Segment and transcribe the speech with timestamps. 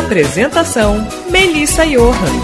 [0.00, 0.96] Apresentação:
[1.30, 2.40] Melissa Johan.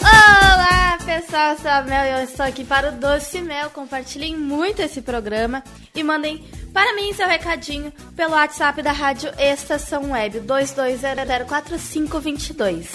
[0.00, 3.68] Olá, pessoal, sou a Mel e eu estou aqui para o Doce Mel.
[3.70, 5.62] Compartilhem muito esse programa
[5.94, 12.86] e mandem para mim seu recadinho pelo WhatsApp da Rádio Estação Web 22004522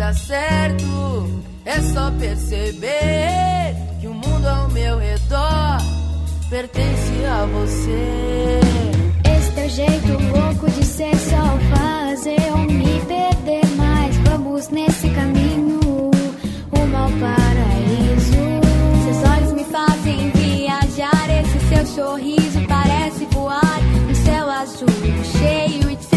[0.07, 1.43] Dar certo.
[1.65, 5.77] É só perceber que o mundo ao meu redor
[6.49, 8.59] pertence a você.
[9.35, 14.15] Esse teu jeito louco de ser só fazer eu me perder mais.
[14.29, 15.79] Vamos nesse caminho
[16.71, 18.37] rumo ao paraíso.
[19.03, 21.29] Seus olhos me fazem viajar.
[21.41, 23.79] Esse seu sorriso parece voar.
[24.09, 24.87] Um céu azul
[25.37, 26.16] cheio de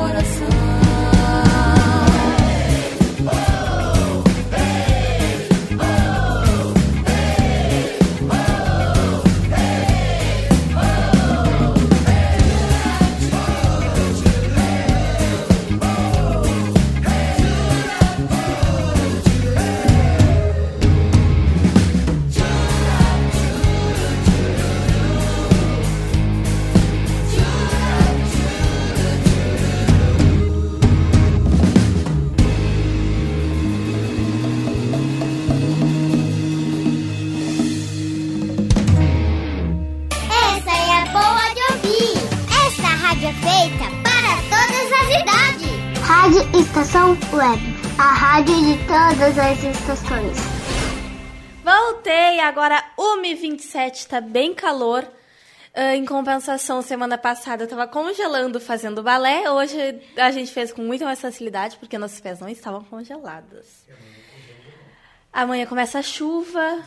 [0.00, 0.89] coração.
[49.20, 50.38] Todas as estações.
[51.62, 55.06] Voltei, agora 1h27, tá bem calor.
[55.74, 59.50] Ah, em compensação, semana passada eu tava congelando fazendo balé.
[59.50, 59.76] Hoje
[60.16, 63.66] a gente fez com muita mais facilidade, porque nossos pés não estavam congelados.
[65.30, 66.82] Amanhã começa a chuva.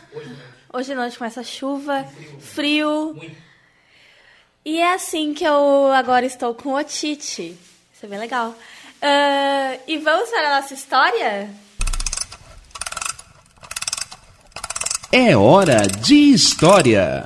[0.72, 2.04] Hoje à noite começa a chuva,
[2.40, 3.16] frio.
[4.64, 7.56] E é assim que eu agora estou com otite.
[7.94, 8.56] Isso é bem legal.
[9.00, 11.62] Ah, e vamos para a nossa história?
[15.16, 17.24] É hora de história.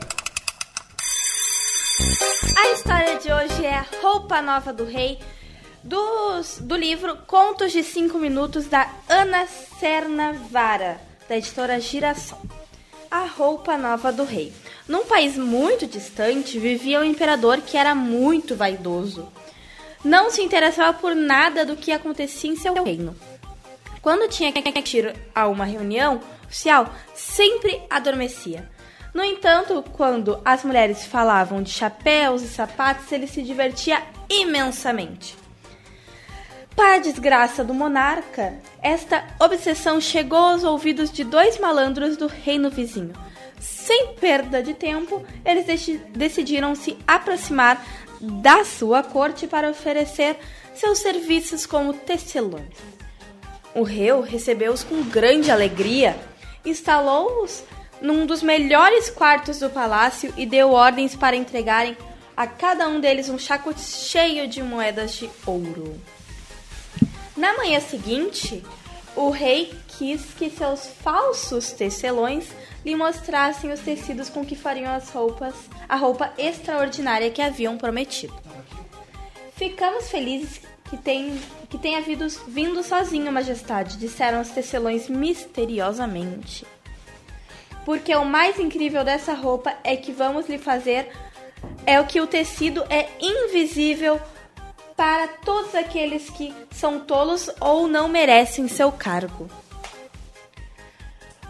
[2.55, 5.19] A história de hoje é Roupa Nova do Rei,
[5.83, 9.47] dos, do livro Contos de 5 Minutos, da Ana
[9.81, 12.43] Cernavara, da editora Girassol.
[13.11, 14.53] A Roupa Nova do Rei.
[14.87, 19.33] Num país muito distante, vivia um imperador que era muito vaidoso.
[20.05, 23.17] Não se interessava por nada do que acontecia em seu reino.
[24.03, 26.21] Quando tinha que ir a uma reunião
[27.15, 28.69] sempre adormecia.
[29.15, 35.37] No entanto, quando as mulheres falavam de chapéus e sapatos, ele se divertia imensamente.
[36.77, 42.71] Para a desgraça do monarca, esta obsessão chegou aos ouvidos de dois malandros do reino
[42.71, 43.13] vizinho.
[43.59, 47.85] Sem perda de tempo, eles deci- decidiram se aproximar
[48.21, 50.39] da sua corte para oferecer
[50.75, 52.77] seus serviços como tecelões.
[53.75, 56.17] O rei recebeu-os com grande alegria,
[56.65, 57.65] instalou-os
[58.01, 61.97] num dos melhores quartos do palácio e deu ordens para entregarem
[62.37, 66.01] a cada um deles um saco cheio de moedas de ouro.
[67.37, 68.65] Na manhã seguinte,
[69.17, 72.47] o rei quis que seus falsos tecelões
[72.85, 75.55] lhe mostrassem os tecidos com que fariam as roupas,
[75.89, 78.35] a roupa extraordinária que haviam prometido.
[79.57, 81.39] Ficamos felizes que, tem,
[81.69, 86.67] que tenha vindo, vindo sozinho, majestade, disseram os tecelões misteriosamente.
[87.85, 91.11] Porque o mais incrível dessa roupa é que vamos lhe fazer
[91.87, 94.21] é o que o tecido é invisível
[94.97, 99.49] para todos aqueles que são tolos ou não merecem seu cargo.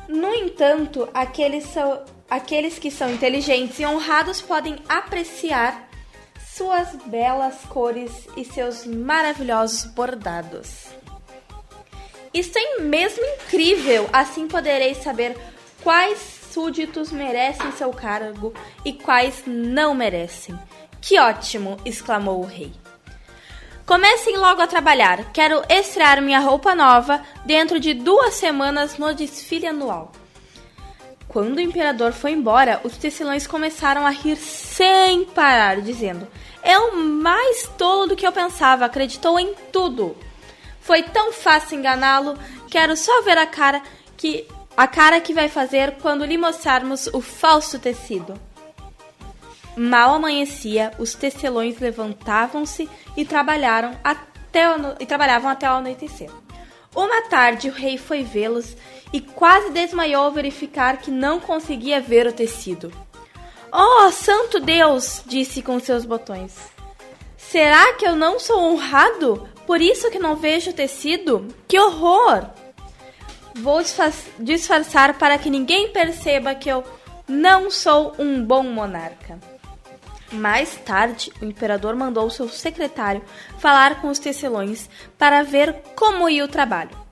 [0.06, 5.87] No entanto, aqueles, são, aqueles que são inteligentes e honrados podem apreciar
[6.58, 10.88] suas belas cores e seus maravilhosos bordados.
[12.34, 14.10] Isso é mesmo incrível!
[14.12, 15.36] Assim podereis saber
[15.84, 16.18] quais
[16.52, 18.52] súditos merecem seu cargo
[18.84, 20.58] e quais não merecem.
[21.00, 21.76] Que ótimo!
[21.84, 22.72] exclamou o rei.
[23.86, 25.32] Comecem logo a trabalhar.
[25.32, 30.10] Quero estrear minha roupa nova dentro de duas semanas no desfile anual.
[31.28, 36.26] Quando o imperador foi embora, os tecelões começaram a rir sem parar, dizendo:
[36.68, 40.14] É o mais tolo do que eu pensava, acreditou em tudo.
[40.82, 43.80] Foi tão fácil enganá-lo, quero só ver a cara
[44.18, 44.46] que
[44.76, 48.38] a cara que vai fazer quando lhe mostrarmos o falso tecido.
[49.74, 54.64] Mal amanhecia, os tecelões levantavam-se e trabalharam até
[55.00, 56.30] e trabalhavam até o anoitecer.
[56.94, 58.76] Uma tarde o rei foi vê-los
[59.10, 62.92] e quase desmaiou ao verificar que não conseguia ver o tecido.
[63.72, 65.22] Oh, santo Deus!
[65.26, 66.54] disse com seus botões.
[67.36, 69.48] Será que eu não sou honrado?
[69.66, 71.46] Por isso que não vejo tecido?
[71.66, 72.46] Que horror!
[73.54, 73.80] Vou
[74.38, 76.84] disfarçar para que ninguém perceba que eu
[77.26, 79.38] não sou um bom monarca.
[80.30, 83.22] Mais tarde, o imperador mandou seu secretário
[83.58, 87.07] falar com os tecelões para ver como ia o trabalho.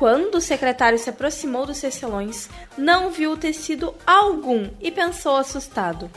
[0.00, 6.10] Quando o secretário se aproximou dos tecelões, não viu tecido algum e pensou assustado: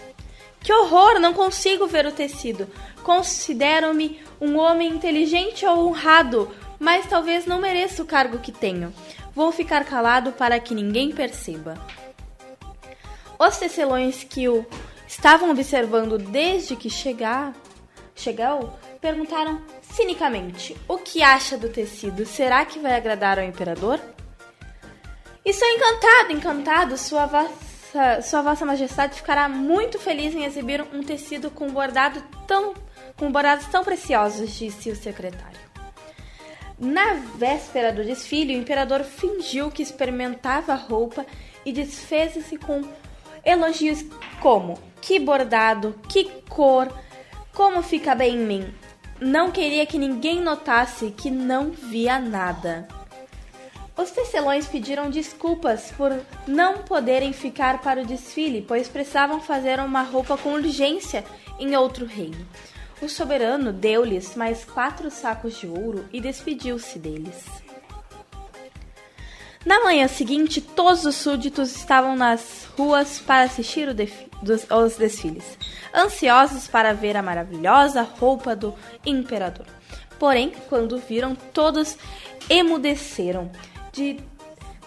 [0.61, 2.65] Que horror, não consigo ver o tecido.
[3.03, 6.49] Considero-me um homem inteligente ou honrado,
[6.79, 8.93] mas talvez não mereça o cargo que tenho.
[9.35, 11.77] Vou ficar calado para que ninguém perceba.
[13.37, 14.65] Os tecelões que o
[15.05, 17.53] estavam observando desde que chegar,
[18.15, 19.61] chegou perguntaram
[19.93, 22.25] cinicamente: O que acha do tecido?
[22.25, 23.99] Será que vai agradar ao imperador?
[25.45, 26.97] Estou encantado, encantado.
[26.97, 32.73] Sua vossa, sua vossa majestade ficará muito feliz em exibir um tecido com bordado tão
[33.15, 35.59] com bordados tão preciosos, disse o secretário.
[36.79, 41.25] Na véspera do desfile, o imperador fingiu que experimentava a roupa
[41.63, 42.81] e desfez-se com
[43.45, 44.03] elogios
[44.41, 46.91] como: que bordado, que cor,
[47.53, 48.82] como fica bem em mim.
[49.23, 52.85] Não queria que ninguém notasse que não via nada.
[53.95, 56.11] Os tecelões pediram desculpas por
[56.45, 61.23] não poderem ficar para o desfile, pois precisavam fazer uma roupa com urgência
[61.57, 62.45] em outro reino.
[63.01, 67.45] O soberano deu-lhes mais quatro sacos de ouro e despediu-se deles.
[69.65, 73.93] Na manhã seguinte, todos os súditos estavam nas ruas para assistir
[74.43, 75.57] dos, aos desfiles,
[75.95, 79.65] ansiosos para ver a maravilhosa roupa do imperador.
[80.19, 81.97] Porém, quando viram, todos
[82.49, 83.51] emudeceram.
[83.91, 84.19] De,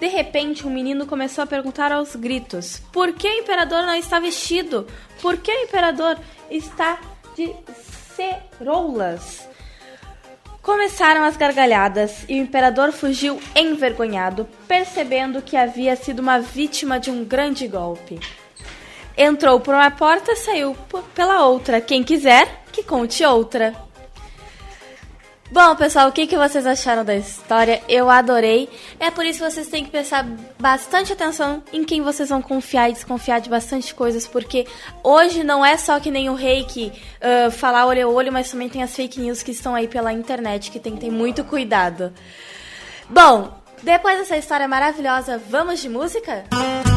[0.00, 4.18] de repente, um menino começou a perguntar aos gritos: Por que o imperador não está
[4.18, 4.86] vestido?
[5.20, 6.18] Por que o imperador
[6.50, 7.00] está
[7.34, 7.54] de
[8.16, 9.48] ceroulas?
[10.66, 17.08] Começaram as gargalhadas e o imperador fugiu envergonhado, percebendo que havia sido uma vítima de
[17.08, 18.18] um grande golpe.
[19.16, 20.76] Entrou por uma porta, saiu
[21.14, 21.80] pela outra.
[21.80, 23.86] Quem quiser, que conte outra.
[25.50, 27.80] Bom, pessoal, o que, que vocês acharam da história?
[27.88, 28.68] Eu adorei.
[28.98, 30.26] É por isso que vocês têm que prestar
[30.58, 34.66] bastante atenção em quem vocês vão confiar e desconfiar de bastante coisas, porque
[35.04, 36.92] hoje não é só que nem o rei que
[37.22, 40.12] uh, falar olho a olho, mas também tem as fake news que estão aí pela
[40.12, 42.12] internet, que tem que ter muito cuidado.
[43.08, 46.44] Bom, depois dessa história maravilhosa, vamos de música?
[46.52, 46.95] Música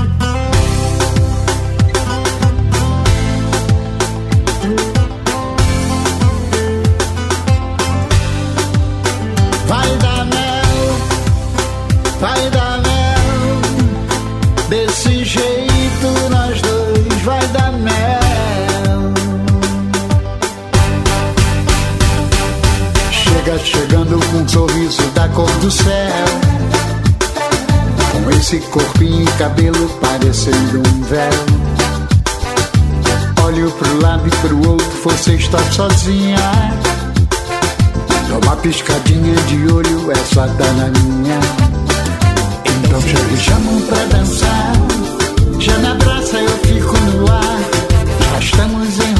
[24.31, 26.25] com um sorriso da cor do céu.
[28.11, 31.31] Com esse corpinho e cabelo parecendo um véu.
[33.45, 36.37] Olho pro lado e pro outro, você está sozinha.
[38.29, 41.39] Dá uma piscadinha de olho, essa na minha.
[42.83, 44.73] Então já me chamam pra dançar.
[45.59, 47.59] Já na praça eu fico no ar.
[48.33, 49.18] Já estamos enrolados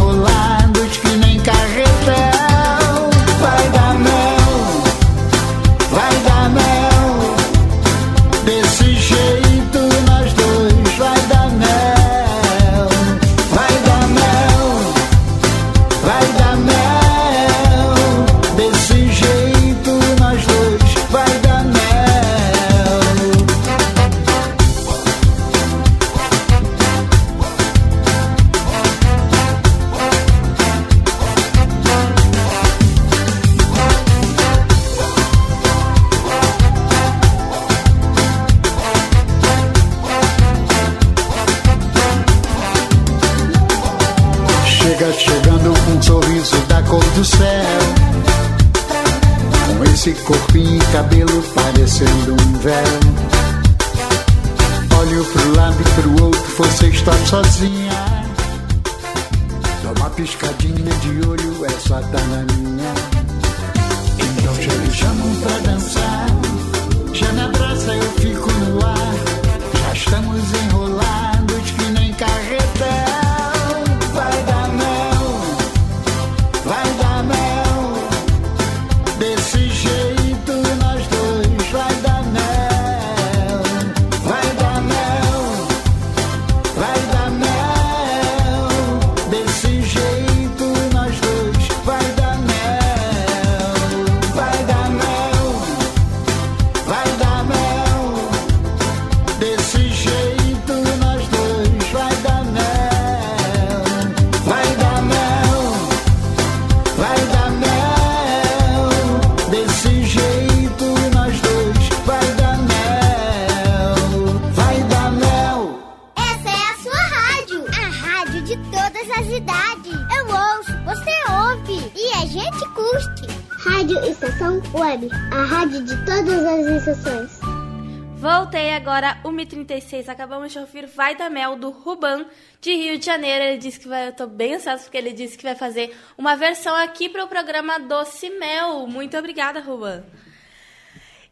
[128.50, 130.10] Voltei agora, 1h36.
[130.10, 132.25] Acabamos de ouvir Vai da Mel do Ruban,
[132.60, 133.44] de Rio de Janeiro.
[133.44, 134.08] Ele disse que vai.
[134.08, 137.27] Eu tô bem ansiosa porque ele disse que vai fazer uma versão aqui para o
[137.27, 138.88] programa Doce Mel.
[138.88, 140.03] Muito obrigada, Ruban.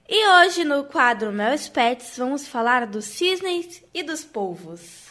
[0.08, 5.08] E hoje, no quadro Mel Pets, vamos falar dos cisnes e dos polvos.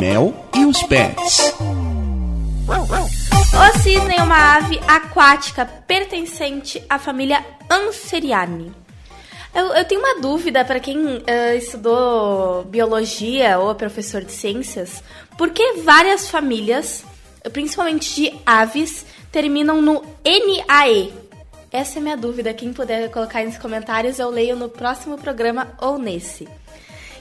[0.00, 1.54] Mel e os pets.
[3.56, 8.72] O cisne é uma ave aquática pertencente à família Anseriani.
[9.54, 15.02] Eu, eu tenho uma dúvida para quem eh, estudou biologia ou é professor de ciências,
[15.38, 17.04] por que várias famílias,
[17.52, 21.12] principalmente de aves, terminam no NAE?
[21.70, 22.52] Essa é minha dúvida.
[22.52, 26.48] Quem puder colocar aí nos comentários, eu leio no próximo programa ou nesse.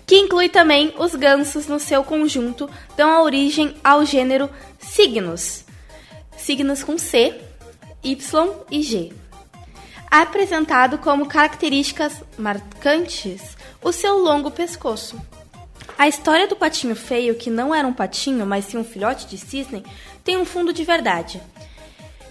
[0.06, 4.50] que inclui também os gansos no seu conjunto, dão origem ao gênero
[4.80, 5.64] signos.
[6.38, 7.40] Signos com C,
[8.04, 9.14] Y e G.
[10.10, 15.20] Apresentado como características marcantes o seu longo pescoço.
[15.98, 19.38] A história do patinho feio, que não era um patinho, mas sim um filhote de
[19.38, 19.86] cisne,
[20.24, 21.42] tem um fundo de verdade.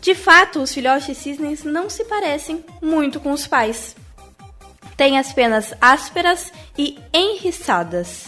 [0.00, 3.94] De fato, os filhotes de cisnes não se parecem muito com os pais.
[4.96, 8.26] Têm as penas ásperas e enriçadas,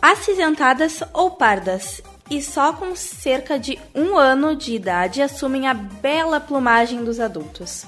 [0.00, 6.38] acinzentadas ou pardas, e só com cerca de um ano de idade assumem a bela
[6.38, 7.84] plumagem dos adultos.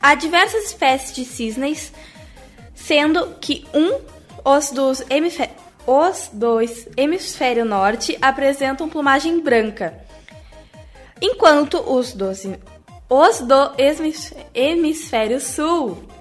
[0.00, 1.92] Há diversas espécies de cisnes,
[2.74, 4.00] sendo que um
[4.44, 5.00] os dos
[5.86, 9.94] os dois hemisfério norte apresentam plumagem branca,
[11.20, 12.42] enquanto os, dos,
[13.08, 13.72] os do
[14.54, 16.11] hemisfério sul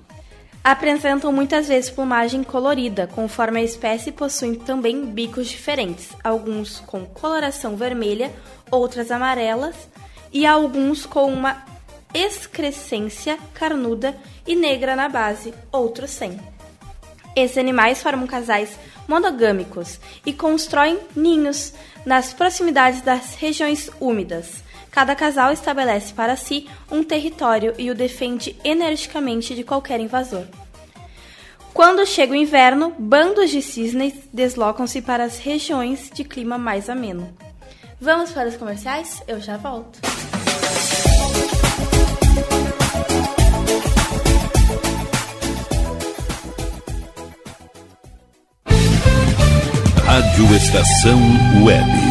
[0.63, 7.75] apresentam muitas vezes plumagem colorida, conforme a espécie possuem também bicos diferentes, alguns com coloração
[7.75, 8.31] vermelha,
[8.69, 9.75] outras amarelas
[10.31, 11.65] e alguns com uma
[12.13, 14.15] excrescência carnuda
[14.45, 16.39] e negra na base, outros sem.
[17.35, 18.77] Esses animais formam casais
[19.07, 21.73] monogâmicos e constroem ninhos
[22.05, 24.63] nas proximidades das regiões úmidas.
[24.91, 30.45] Cada casal estabelece para si um território e o defende energicamente de qualquer invasor.
[31.73, 37.33] Quando chega o inverno, bandos de cisnes deslocam-se para as regiões de clima mais ameno.
[37.99, 39.23] Vamos para os comerciais?
[39.27, 39.99] Eu já volto.
[50.03, 51.19] Rádio Estação
[51.63, 52.10] Web.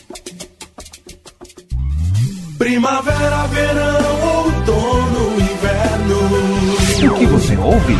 [2.71, 6.19] Primavera, verão, outono, inverno.
[7.11, 7.97] O que você ouve?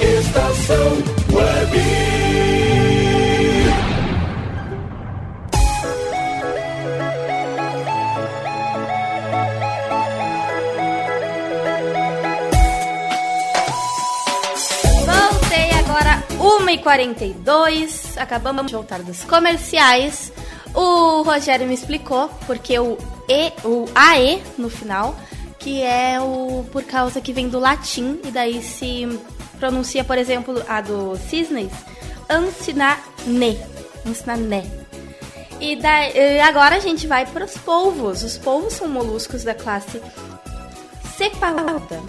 [0.00, 0.96] Estação
[1.32, 1.78] Web.
[15.06, 18.16] Voltei agora 1h42.
[18.16, 20.32] Acabamos de voltar dos comerciais.
[20.74, 22.98] O Rogério me explicou porque o
[23.30, 25.14] E, o AE no final,
[25.56, 29.06] que é o por causa que vem do latim e daí se
[29.60, 31.70] pronuncia, por exemplo, a do cisnes,
[32.28, 33.56] ansinane,
[34.04, 34.68] ansinane.
[35.60, 38.24] E daí, agora a gente vai para os polvos.
[38.24, 40.02] Os polvos são moluscos da classe
[41.16, 42.02] cephalada,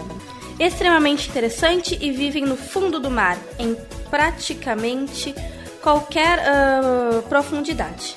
[0.58, 3.76] extremamente interessante e vivem no fundo do mar, em
[4.10, 5.32] praticamente
[5.80, 8.16] qualquer uh, profundidade.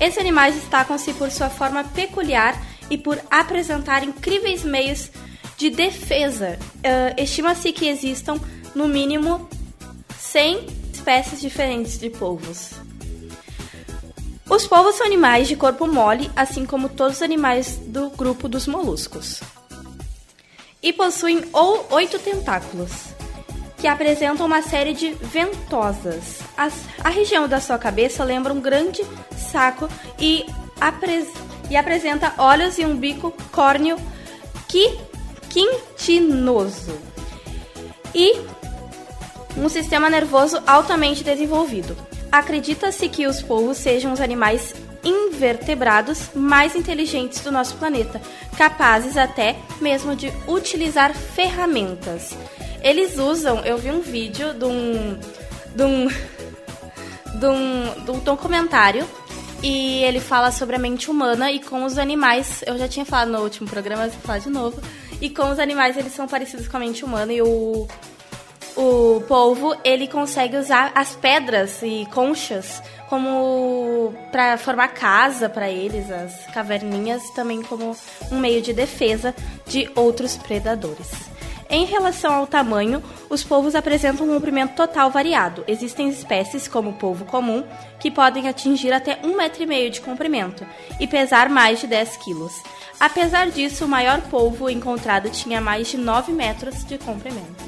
[0.00, 5.10] Esses animais destacam-se por sua forma peculiar e por apresentar incríveis meios
[5.56, 6.58] de defesa.
[6.76, 8.38] Uh, Estima-se que existam,
[8.74, 9.48] no mínimo,
[10.18, 12.72] 100 espécies diferentes de polvos.
[14.48, 18.66] Os polvos são animais de corpo mole, assim como todos os animais do grupo dos
[18.66, 19.40] moluscos.
[20.82, 23.15] E possuem ou oito tentáculos,
[23.86, 26.40] que apresentam uma série de ventosas.
[26.56, 29.00] As, a região da sua cabeça lembra um grande
[29.36, 30.44] saco e,
[30.80, 31.28] apres,
[31.70, 33.96] e apresenta olhos e um bico córneo
[34.66, 34.98] que,
[35.48, 36.98] quintinoso.
[38.12, 38.40] E
[39.56, 41.96] um sistema nervoso altamente desenvolvido.
[42.32, 48.20] Acredita-se que os polvos sejam os animais invertebrados mais inteligentes do nosso planeta,
[48.58, 52.36] capazes até mesmo de utilizar ferramentas.
[52.82, 55.18] Eles usam, eu vi um vídeo de um,
[55.74, 56.08] de um,
[57.38, 59.06] de um, de um documentário
[59.62, 62.62] e ele fala sobre a mente humana e com os animais.
[62.66, 64.80] Eu já tinha falado no último programa, mas vou falar de novo.
[65.20, 67.86] E com os animais eles são parecidos com a mente humana e o
[68.76, 76.10] o polvo ele consegue usar as pedras e conchas como para formar casa para eles,
[76.10, 77.96] as caverninhas também como
[78.30, 79.34] um meio de defesa
[79.66, 81.10] de outros predadores.
[81.68, 85.64] Em relação ao tamanho, os polvos apresentam um comprimento total variado.
[85.66, 87.64] Existem espécies, como o polvo comum,
[87.98, 90.64] que podem atingir até um metro meio de comprimento
[91.00, 92.52] e pesar mais de 10 quilos.
[93.00, 97.64] Apesar disso, o maior polvo encontrado tinha mais de 9 metros de comprimento.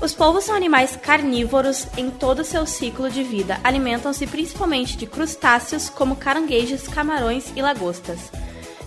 [0.00, 3.60] Os polvos são animais carnívoros em todo o seu ciclo de vida.
[3.62, 8.18] Alimentam-se principalmente de crustáceos, como caranguejos, camarões e lagostas,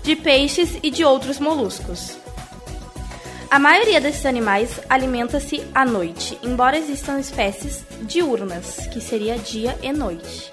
[0.02, 2.18] de peixes e de outros moluscos.
[3.54, 9.94] A maioria desses animais alimenta-se à noite, embora existam espécies diurnas, que seria dia e
[9.94, 10.50] noite,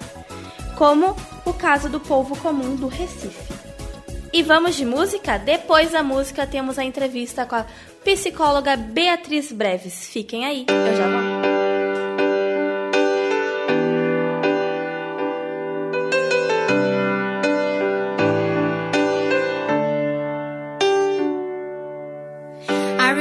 [0.77, 3.53] como o caso do polvo comum do Recife.
[4.31, 5.39] E vamos de música?
[5.39, 7.65] Depois da música temos a entrevista com a
[8.05, 10.07] psicóloga Beatriz Breves.
[10.07, 11.50] Fiquem aí, eu já volto.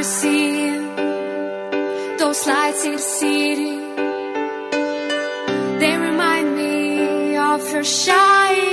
[0.01, 0.81] Receive
[2.19, 3.77] those lights in the city.
[5.81, 8.70] They remind me of your shining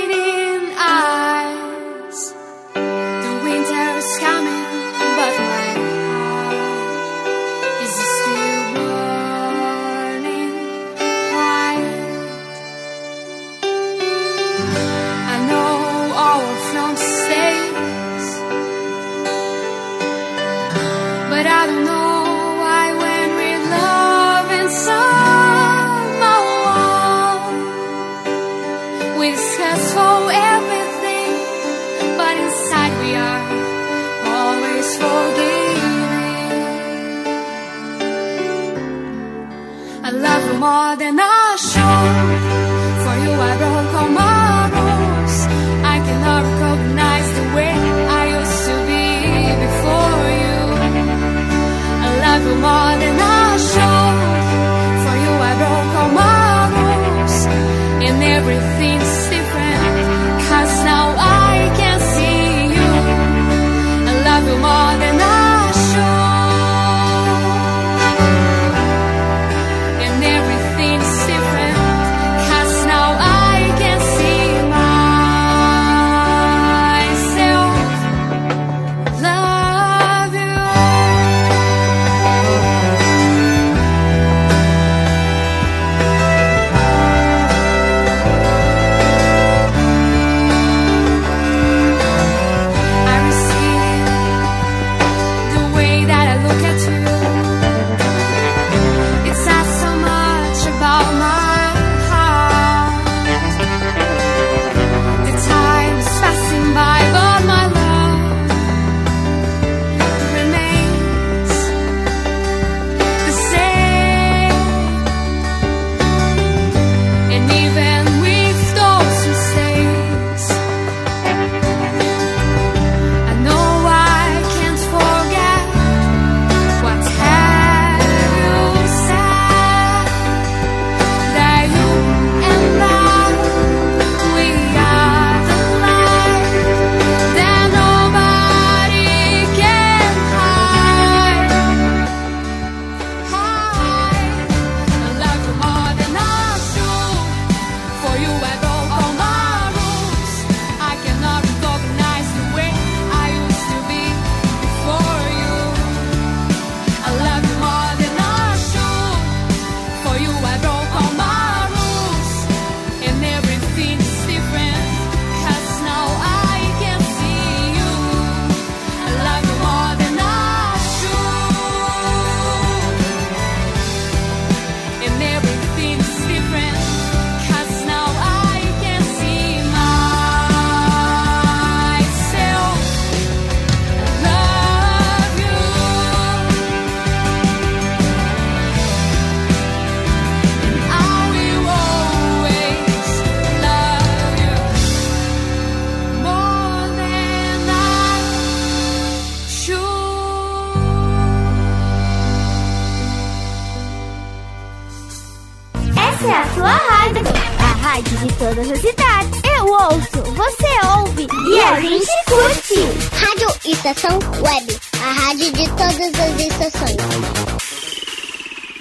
[213.88, 214.80] Estação Web.
[215.02, 216.96] A rádio de todas as estações.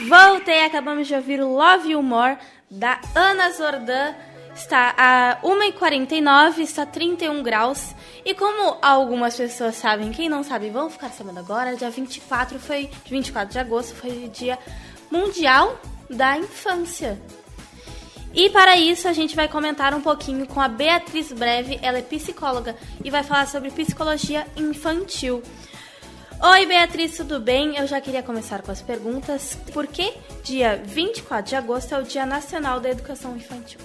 [0.09, 2.37] Voltei, acabamos de ouvir Love You More
[2.69, 4.13] da Ana Zordan.
[4.53, 7.95] Está a 1h49, está 31 graus.
[8.25, 12.89] E como algumas pessoas sabem, quem não sabe, vão ficar sabendo agora, dia 24 foi
[13.05, 14.59] 24 de agosto foi Dia
[15.09, 17.17] Mundial da Infância.
[18.33, 22.01] E para isso a gente vai comentar um pouquinho com a Beatriz Breve, ela é
[22.01, 25.41] psicóloga e vai falar sobre psicologia infantil.
[26.39, 27.77] Oi Beatriz, tudo bem?
[27.77, 29.57] Eu já queria começar com as perguntas.
[29.73, 30.13] Por que
[30.43, 33.79] dia 24 de agosto é o Dia Nacional da Educação Infantil?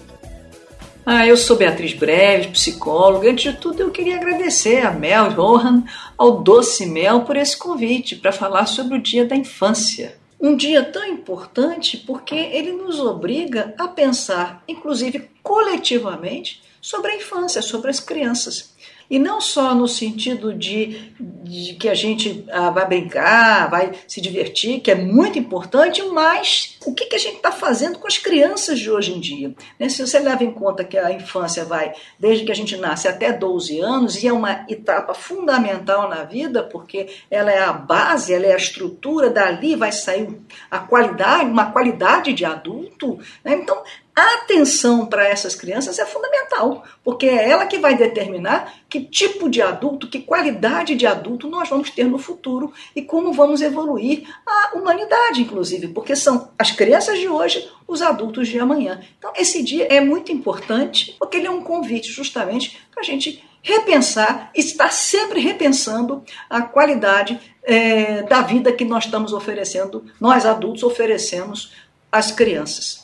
[1.04, 3.30] Ah, eu sou Beatriz Breves, psicóloga.
[3.30, 5.82] Antes de tudo, eu queria agradecer a Mel Johan,
[6.16, 10.21] ao Doce Mel, por esse convite para falar sobre o Dia da Infância.
[10.42, 17.62] Um dia tão importante porque ele nos obriga a pensar, inclusive coletivamente, sobre a infância,
[17.62, 18.74] sobre as crianças.
[19.08, 24.20] E não só no sentido de, de que a gente ah, vai brincar, vai se
[24.20, 28.18] divertir, que é muito importante, mas o que, que a gente está fazendo com as
[28.18, 29.54] crianças de hoje em dia?
[29.78, 29.88] Né?
[29.88, 33.32] Se você leva em conta que a infância vai desde que a gente nasce até
[33.32, 38.46] 12 anos e é uma etapa fundamental na vida, porque ela é a base, ela
[38.46, 40.28] é a estrutura, dali vai sair
[40.70, 43.18] a qualidade, uma qualidade de adulto.
[43.44, 43.54] Né?
[43.54, 43.82] Então,
[44.14, 49.48] a atenção para essas crianças é fundamental, porque é ela que vai determinar que tipo
[49.48, 54.28] de adulto, que qualidade de adulto nós vamos ter no futuro e como vamos evoluir
[54.46, 59.00] a humanidade, inclusive, porque são as crianças de hoje os adultos de amanhã.
[59.18, 63.44] Então, esse dia é muito importante, porque ele é um convite justamente para a gente
[63.62, 70.82] repensar, estar sempre repensando a qualidade é, da vida que nós estamos oferecendo, nós adultos
[70.82, 71.72] oferecemos
[72.10, 73.02] às crianças.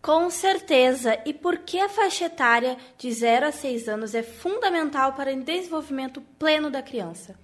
[0.00, 1.16] Com certeza.
[1.24, 5.42] E por que a faixa etária de 0 a 6 anos é fundamental para o
[5.42, 7.36] desenvolvimento pleno da criança?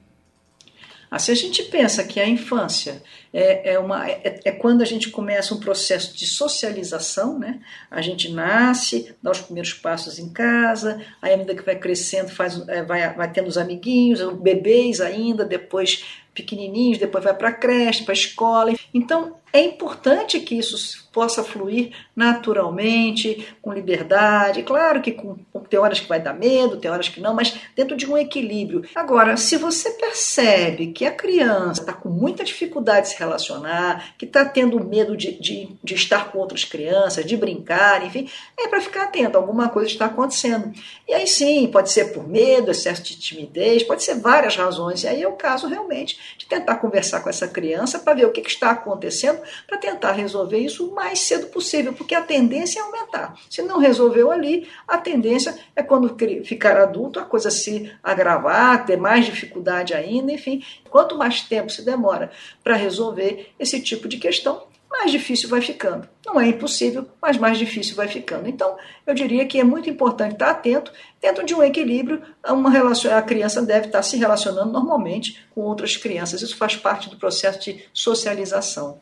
[1.11, 4.85] Ah, se a gente pensa que a infância é, é, uma, é, é, quando a
[4.85, 7.61] gente começa um processo de socialização, né?
[7.91, 12.31] A gente nasce, dá os primeiros passos em casa, aí à medida que vai crescendo,
[12.31, 17.53] faz, é, vai, vai tendo os amiguinhos, bebês ainda, depois pequenininhos, depois vai para a
[17.53, 18.75] creche, para a escola.
[18.95, 24.63] Então, é importante que isso possa fluir naturalmente, com liberdade.
[24.63, 25.37] Claro que com,
[25.69, 28.85] tem horas que vai dar medo, tem horas que não, mas dentro de um equilíbrio.
[28.95, 34.25] Agora, se você percebe que a criança está com muita dificuldade de se relacionar, que
[34.25, 38.81] está tendo medo de, de, de estar com outras crianças, de brincar, enfim, é para
[38.81, 40.73] ficar atento, alguma coisa está acontecendo.
[41.07, 45.03] E aí sim, pode ser por medo, excesso de timidez, pode ser várias razões.
[45.05, 48.33] E aí é o caso realmente de tentar conversar com essa criança para ver o
[48.33, 52.81] que, que está acontecendo, para tentar resolver isso o mais cedo possível, porque a tendência
[52.81, 53.35] é aumentar.
[53.51, 58.97] Se não resolveu ali, a tendência é quando ficar adulto a coisa se agravar, ter
[58.97, 60.63] mais dificuldade ainda, enfim.
[60.91, 62.31] Quanto mais tempo se demora
[62.63, 66.09] para resolver esse tipo de questão, mais difícil vai ficando.
[66.25, 68.49] Não é impossível, mas mais difícil vai ficando.
[68.49, 73.15] Então, eu diria que é muito importante estar atento, dentro de um equilíbrio, uma relação,
[73.17, 76.43] a criança deve estar se relacionando normalmente com outras crianças.
[76.43, 78.99] Isso faz parte do processo de socialização.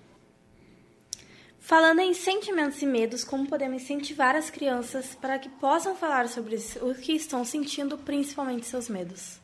[1.66, 6.56] Falando em sentimentos e medos, como podemos incentivar as crianças para que possam falar sobre
[6.80, 9.40] o que estão sentindo, principalmente seus medos?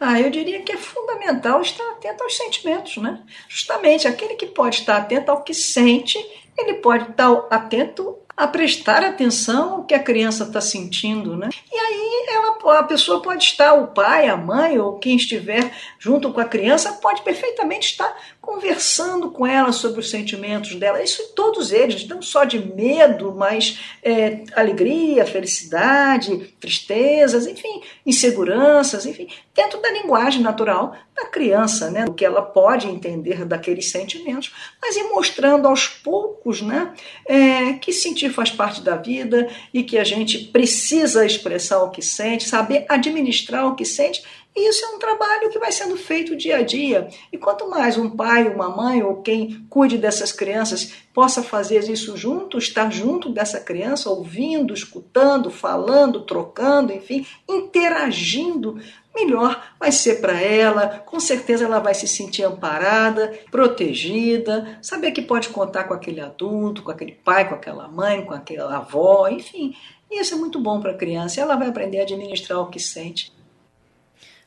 [0.00, 3.22] Ah, eu diria que é fundamental estar atento aos sentimentos, né?
[3.48, 6.18] Justamente aquele que pode estar atento ao que sente,
[6.58, 11.48] ele pode estar atento a prestar atenção ao que a criança está sentindo, né?
[11.70, 16.32] E aí ela, a pessoa pode estar, o pai, a mãe ou quem estiver junto
[16.32, 21.00] com a criança pode perfeitamente estar conversando com ela sobre os sentimentos dela.
[21.00, 29.28] Isso todos eles, não só de medo, mas é, alegria, felicidade, tristezas, enfim, inseguranças, enfim,
[29.54, 32.04] dentro da linguagem natural da criança, né?
[32.04, 36.92] O que ela pode entender daqueles sentimentos, mas ir mostrando aos poucos, né?
[37.26, 42.02] É, que sentir faz parte da vida e que a gente precisa expressar o que
[42.02, 44.20] sente, saber administrar o que sente
[44.54, 47.08] e isso é um trabalho que vai sendo feito dia a dia.
[47.32, 52.16] E quanto mais um pai, uma mãe ou quem cuide dessas crianças possa fazer isso
[52.18, 58.78] junto, estar junto dessa criança, ouvindo, escutando, falando, trocando, enfim, interagindo,
[59.14, 61.02] melhor vai ser para ela.
[61.06, 66.82] Com certeza ela vai se sentir amparada, protegida, saber que pode contar com aquele adulto,
[66.82, 69.74] com aquele pai, com aquela mãe, com aquela avó, enfim.
[70.10, 71.40] Isso é muito bom para a criança.
[71.40, 73.32] Ela vai aprender a administrar o que sente.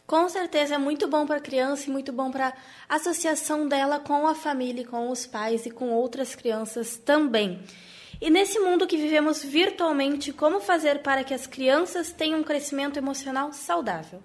[0.08, 2.54] Com certeza é muito bom para a criança e muito bom para
[2.88, 7.60] a associação dela com a família, com os pais e com outras crianças também.
[8.22, 12.98] E nesse mundo que vivemos virtualmente, como fazer para que as crianças tenham um crescimento
[12.98, 14.22] emocional saudável?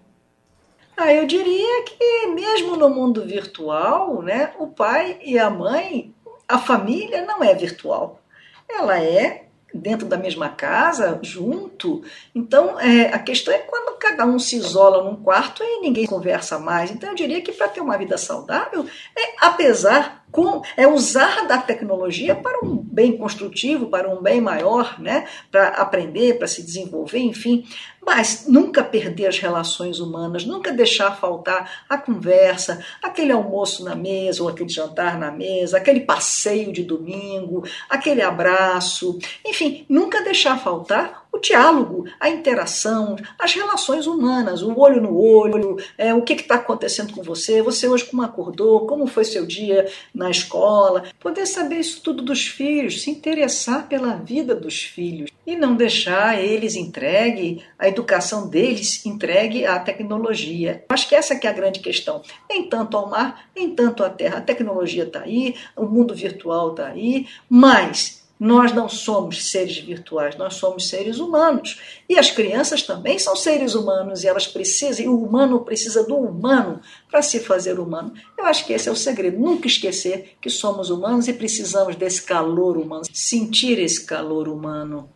[0.97, 6.15] Ah, eu diria que mesmo no mundo virtual, né, o pai e a mãe,
[6.47, 8.21] a família não é virtual.
[8.69, 12.03] Ela é dentro da mesma casa, junto.
[12.35, 16.59] Então, é, a questão é quando cada um se isola num quarto e ninguém conversa
[16.59, 16.91] mais.
[16.91, 21.59] Então, eu diria que para ter uma vida saudável, é, apesar com, é usar da
[21.59, 25.27] tecnologia para um bem construtivo, para um bem maior, né?
[25.51, 27.65] para aprender, para se desenvolver, enfim.
[28.05, 34.43] Mas nunca perder as relações humanas, nunca deixar faltar a conversa, aquele almoço na mesa
[34.43, 41.21] ou aquele jantar na mesa, aquele passeio de domingo, aquele abraço, enfim, nunca deixar faltar
[41.33, 46.57] o diálogo, a interação, as relações humanas, o olho no olho, é, o que está
[46.57, 51.77] acontecendo com você, você hoje como acordou, como foi seu dia na escola, poder saber
[51.77, 55.31] isso tudo dos filhos, se interessar pela vida dos filhos.
[55.47, 60.85] E não deixar eles entregue, a educação deles entregue à tecnologia.
[60.89, 62.23] Acho que essa que é a grande questão.
[62.49, 64.39] Nem tanto ao mar, nem tanto à terra.
[64.39, 70.35] A tecnologia está aí, o mundo virtual está aí, mas nós não somos seres virtuais,
[70.35, 71.79] nós somos seres humanos.
[72.09, 76.17] E as crianças também são seres humanos e elas precisam, e o humano precisa do
[76.17, 78.15] humano para se fazer humano.
[78.39, 82.23] Eu acho que esse é o segredo, nunca esquecer que somos humanos e precisamos desse
[82.23, 85.11] calor humano, sentir esse calor humano.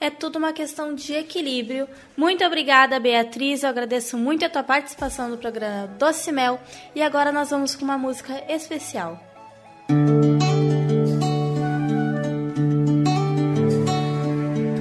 [0.00, 1.88] É tudo uma questão de equilíbrio.
[2.16, 3.64] Muito obrigada, Beatriz.
[3.64, 6.60] Eu agradeço muito a tua participação no programa Doce Mel.
[6.94, 9.20] E agora nós vamos com uma música especial.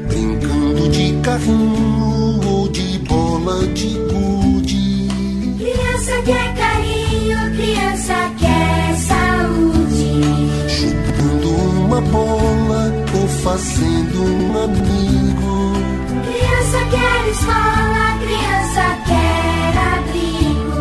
[0.07, 5.07] Brincando de carrinho ou de bola de gude.
[5.57, 10.22] Criança quer carinho, criança quer saúde.
[10.70, 13.07] Chutando uma bola
[13.47, 15.71] fazendo um amigo.
[16.27, 20.79] Criança quer escola, criança quer abrigo.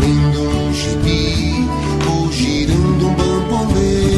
[0.00, 1.68] Lendo um gibi
[2.08, 4.08] ou girando um bambolê.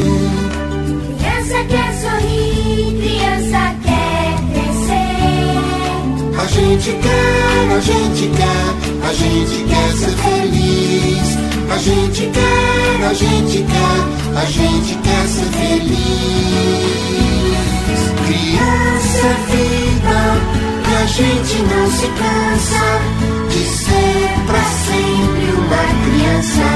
[1.17, 5.19] Criança quer sorrir, criança quer crescer.
[6.39, 8.69] A gente quer, a gente quer,
[9.05, 11.29] a gente quer ser feliz.
[11.69, 15.99] A gente quer, a gente quer, a gente quer ser feliz.
[18.25, 20.19] Criança é vida
[20.89, 22.85] e a gente não se cansa
[23.49, 26.67] de ser pra sempre uma criança.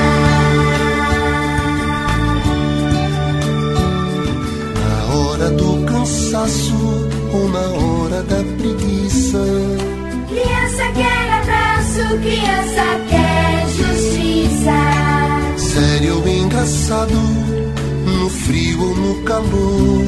[4.80, 7.14] Na hora do cansaço
[7.54, 9.40] na hora da preguiça.
[10.28, 15.03] Criança quer abraço, criança quer justiça.
[15.74, 17.16] Sério ou engraçado,
[18.06, 20.06] no frio ou no calor.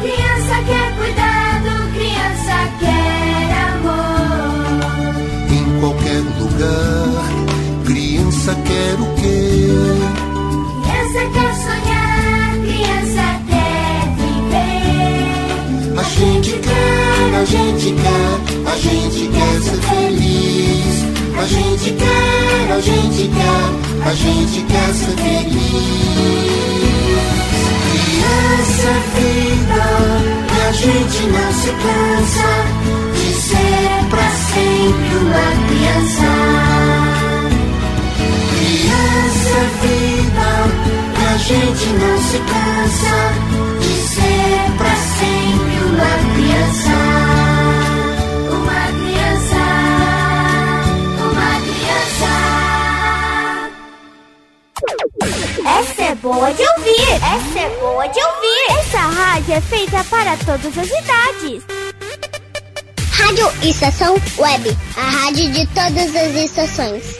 [0.00, 4.80] Criança quer cuidado, criança quer amor.
[5.52, 7.28] Em qualquer lugar,
[7.84, 9.58] criança quer o quê?
[10.82, 15.98] Criança quer sonhar, criança quer viver.
[15.98, 18.32] A gente quer, a gente quer,
[18.66, 21.04] a gente quer ser feliz.
[21.38, 26.00] A gente quer, a gente quer, a gente quer ser feliz.
[27.92, 29.84] Criança é vida
[30.56, 32.50] e a gente não se cansa
[33.14, 36.30] de ser pra sempre uma criança.
[38.58, 40.50] Criança é vida
[41.18, 43.18] e a gente não se cansa
[43.80, 47.09] de ser pra sempre uma criança.
[55.78, 57.12] Essa é boa de ouvir!
[57.14, 58.80] Essa é boa de ouvir!
[58.80, 61.64] Essa rádio é feita para todas as idades.
[63.12, 67.16] Rádio Estação Web, a rádio de todas as estações.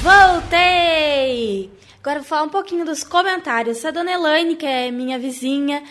[0.00, 1.70] Voltei!
[2.00, 3.84] Agora vou falar um pouquinho dos comentários.
[3.84, 5.82] A dona Elaine, que é minha vizinha,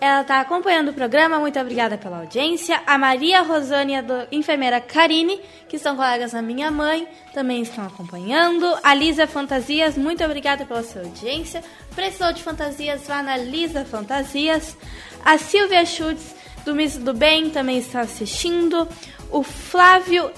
[0.00, 1.38] ela está acompanhando o programa.
[1.38, 2.80] Muito obrigada pela audiência.
[2.86, 7.62] A Maria Rosane e a do- enfermeira Karine, que são colegas da minha mãe, também
[7.62, 8.66] estão acompanhando.
[8.82, 11.62] A Lisa Fantasias, muito obrigada pela sua audiência.
[11.94, 14.76] Precisou de fantasias, vá na Lisa Fantasias.
[15.24, 16.34] A Silvia Schultz,
[16.64, 18.88] do Miss do Bem, também está assistindo.
[19.30, 20.30] O Flávio...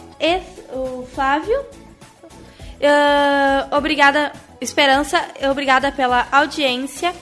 [0.73, 1.65] O Flávio...
[2.85, 7.13] Ah, obrigada, Esperança, obrigada pela audiência.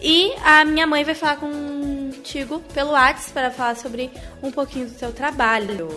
[0.00, 4.10] E a minha mãe vai falar contigo pelo WhatsApp para falar sobre
[4.42, 5.88] um pouquinho do seu trabalho.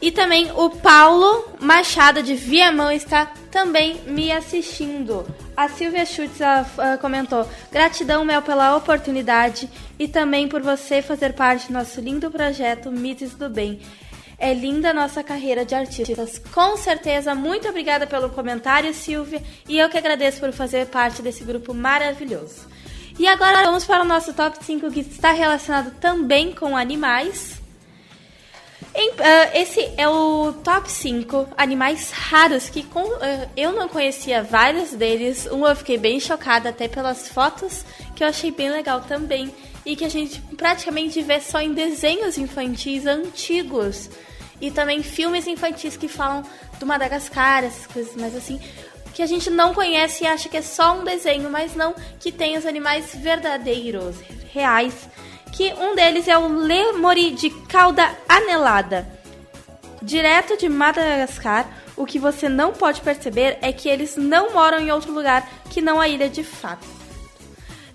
[0.00, 5.24] E também o Paulo Machado de Viamão está também me assistindo.
[5.56, 11.68] A Silvia Schutz ah, comentou: Gratidão, Mel, pela oportunidade e também por você fazer parte
[11.68, 13.80] do nosso lindo projeto Mitos do Bem.
[14.42, 16.36] É linda a nossa carreira de artistas.
[16.52, 21.44] Com certeza, muito obrigada pelo comentário, Silvia, e eu que agradeço por fazer parte desse
[21.44, 22.66] grupo maravilhoso.
[23.20, 27.62] E agora vamos para o nosso top 5 que está relacionado também com animais.
[28.92, 35.46] Uh, esse é o top 5 animais raros que uh, eu não conhecia vários deles.
[35.52, 37.84] Um eu fiquei bem chocada até pelas fotos,
[38.16, 39.54] que eu achei bem legal também.
[39.86, 44.10] E que a gente praticamente vê só em desenhos infantis antigos.
[44.62, 46.42] E também filmes infantis que falam
[46.80, 48.58] do Madagascar, essas coisas mais assim.
[49.12, 52.32] Que a gente não conhece e acha que é só um desenho, mas não, que
[52.32, 54.16] tem os animais verdadeiros,
[54.50, 55.06] reais
[55.52, 59.06] que um deles é o lemuri de cauda anelada.
[60.00, 64.90] Direto de Madagascar, o que você não pode perceber é que eles não moram em
[64.90, 66.86] outro lugar que não a ilha de fato.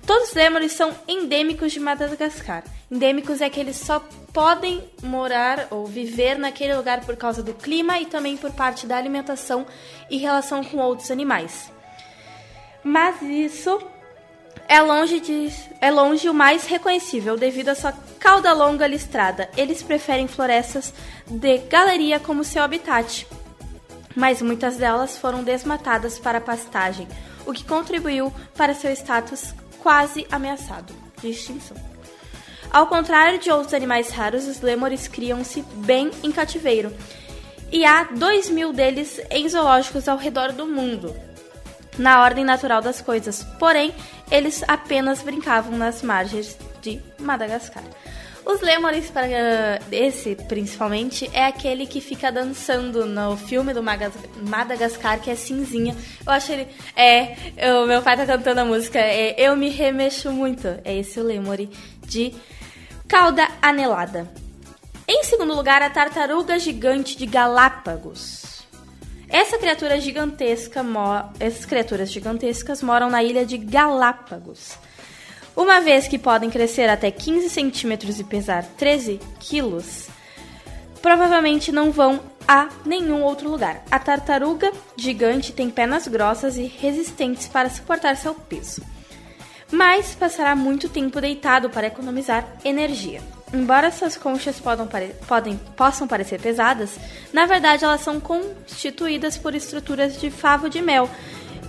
[0.08, 2.64] Todos os lêmures são endêmicos de Madagascar.
[2.90, 4.02] Endêmicos é que eles só
[4.32, 8.96] podem morar ou viver naquele lugar por causa do clima e também por parte da
[8.96, 9.68] alimentação
[10.10, 11.70] e relação com outros animais.
[12.82, 13.82] Mas isso
[14.70, 15.52] é longe, de,
[15.82, 19.50] é longe o mais reconhecível devido à sua cauda longa listrada.
[19.58, 20.94] Eles preferem florestas
[21.30, 23.28] de galeria como seu habitat,
[24.16, 27.10] mas muitas delas foram desmatadas para pastagem,
[27.46, 31.78] o que contribuiu para seu status quase ameaçado de extinção.
[32.72, 36.94] Ao contrário de outros animais raros, os lêmures criam-se bem em cativeiro,
[37.72, 41.16] e há 2 mil deles em zoológicos ao redor do mundo
[41.98, 43.94] na ordem natural das coisas, porém,
[44.30, 47.84] eles apenas brincavam nas margens de Madagascar.
[48.48, 49.28] Os lêmures, para
[49.92, 55.94] esse principalmente, é aquele que fica dançando no filme do Madagascar, que é cinzinha.
[56.26, 56.66] Eu acho ele.
[56.96, 57.36] É,
[57.74, 60.66] o meu pai tá cantando a música, é Eu Me Remexo Muito.
[60.86, 61.70] É esse o lemure
[62.06, 62.34] de
[63.06, 64.32] cauda anelada.
[65.06, 68.66] Em segundo lugar, a tartaruga gigante de Galápagos.
[69.28, 70.86] Essa criatura gigantesca,
[71.38, 74.78] essas criaturas gigantescas moram na ilha de Galápagos.
[75.58, 80.08] Uma vez que podem crescer até 15 centímetros e pesar 13 quilos,
[81.02, 83.84] provavelmente não vão a nenhum outro lugar.
[83.90, 88.84] A tartaruga gigante tem pernas grossas e resistentes para suportar seu peso,
[89.72, 93.20] mas passará muito tempo deitado para economizar energia.
[93.52, 97.00] Embora suas conchas pare podem, possam parecer pesadas,
[97.34, 101.10] na verdade elas são constituídas por estruturas de favo de mel,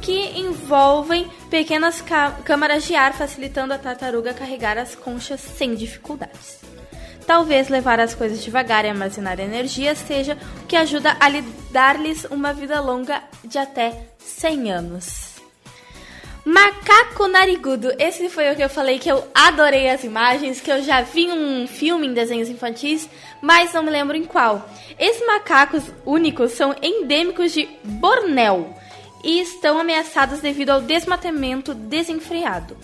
[0.01, 2.03] que envolvem pequenas
[2.45, 6.59] câmaras de ar, facilitando a tartaruga carregar as conchas sem dificuldades.
[7.27, 11.29] Talvez levar as coisas devagar e armazenar energia seja o que ajuda a
[11.71, 15.29] dar-lhes uma vida longa de até 100 anos.
[16.43, 17.93] Macaco narigudo.
[17.99, 21.31] Esse foi o que eu falei que eu adorei as imagens, que eu já vi
[21.31, 23.07] um filme em desenhos infantis,
[23.43, 24.67] mas não me lembro em qual.
[24.99, 28.75] Esses macacos únicos são endêmicos de Bornéu
[29.23, 32.77] e estão ameaçados devido ao desmatamento desenfreado.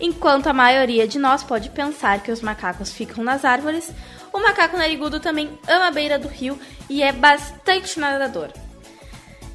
[0.00, 3.90] Enquanto a maioria de nós pode pensar que os macacos ficam nas árvores,
[4.32, 6.58] o macaco narigudo também ama a beira do rio
[6.88, 8.50] e é bastante nadador.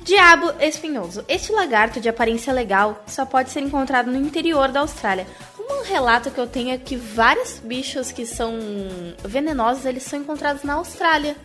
[0.03, 1.23] Diabo espinhoso.
[1.29, 5.25] Este lagarto de aparência legal só pode ser encontrado no interior da Austrália.
[5.57, 8.53] Um relato que eu tenho é que vários bichos que são
[9.23, 11.37] venenosos, eles são encontrados na Austrália.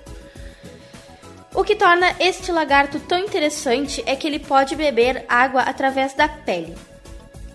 [1.55, 6.29] O que torna este lagarto tão interessante é que ele pode beber água através da
[6.29, 6.77] pele.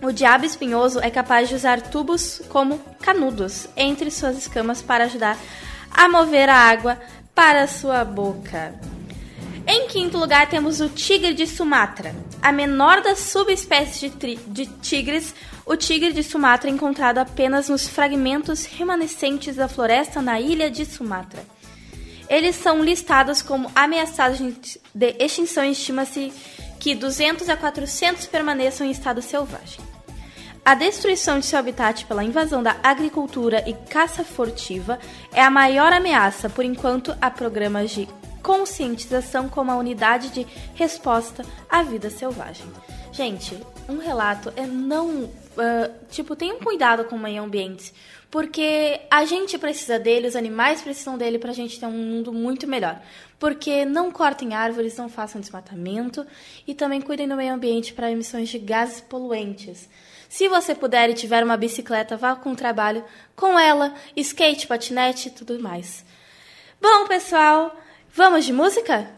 [0.02, 5.38] O diabo espinhoso é capaz de usar tubos como canudos entre suas escamas para ajudar
[5.90, 6.98] a mover a água
[7.34, 8.74] para sua boca.
[9.66, 12.14] Em quinto lugar, temos o tigre de Sumatra.
[12.42, 15.34] A menor das subespécies de, de tigres,
[15.64, 20.84] o tigre de Sumatra é encontrado apenas nos fragmentos remanescentes da floresta na ilha de
[20.84, 21.42] Sumatra.
[22.28, 24.38] Eles são listados como ameaçados
[24.94, 26.32] de extinção e estima-se
[26.80, 29.80] que 200 a 400 permaneçam em estado selvagem.
[30.64, 34.98] A destruição de seu habitat pela invasão da agricultura e caça furtiva
[35.30, 38.08] é a maior ameaça, por enquanto, a programas de
[38.42, 42.66] conscientização como a unidade de resposta à vida selvagem.
[43.12, 43.58] Gente,
[43.88, 45.24] um relato é não.
[45.24, 47.94] Uh, tipo, tenham cuidado com o meio ambiente,
[48.34, 52.32] porque a gente precisa dele, os animais precisam dele para a gente ter um mundo
[52.32, 53.00] muito melhor.
[53.38, 56.26] Porque não cortem árvores, não façam desmatamento
[56.66, 59.88] e também cuidem do meio ambiente para emissões de gases poluentes.
[60.28, 63.04] Se você puder e tiver uma bicicleta, vá com o trabalho
[63.36, 66.04] com ela, skate, patinete e tudo mais.
[66.82, 67.72] Bom, pessoal,
[68.16, 69.10] Vamos de música?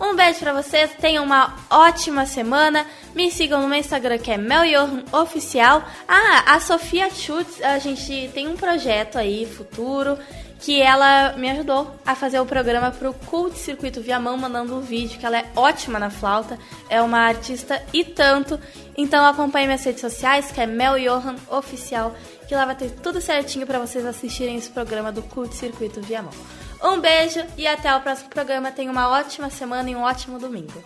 [0.00, 2.86] Um beijo pra vocês, tenham uma ótima semana.
[3.14, 5.84] Me sigam no meu Instagram que é Meljohan Oficial.
[6.08, 10.16] Ah, a Sofia Schutz, a gente tem um projeto aí futuro
[10.60, 15.18] que ela me ajudou a fazer o programa pro Cult Circuito Viamão, mandando um vídeo,
[15.18, 16.58] que ela é ótima na flauta,
[16.88, 18.60] é uma artista e tanto.
[18.96, 22.14] Então acompanhe minhas redes sociais, que é Mel Johan Oficial,
[22.46, 26.32] que lá vai ter tudo certinho para vocês assistirem esse programa do Cult Circuito Viamão.
[26.82, 28.70] Um beijo e até o próximo programa.
[28.70, 30.82] Tenha uma ótima semana e um ótimo domingo.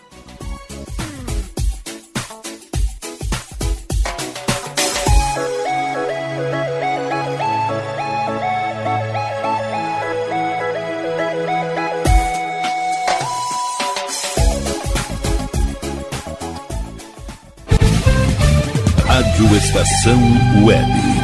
[19.34, 20.20] Rádio Estação
[20.64, 21.23] Web.